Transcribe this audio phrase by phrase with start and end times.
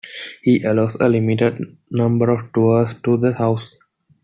[0.41, 3.77] He allows a limited number of tours to the house.